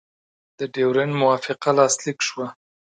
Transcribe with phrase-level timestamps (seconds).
[0.59, 2.47] د ډیورنډ موافقه لاسلیک شوه.